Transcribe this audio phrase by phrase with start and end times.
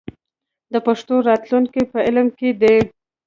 [0.73, 2.77] د پښتو راتلونکی په علم کې دی.